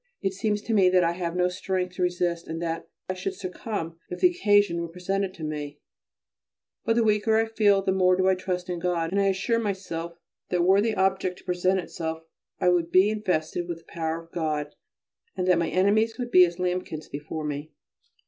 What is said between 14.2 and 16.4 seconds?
of God, and that my enemies would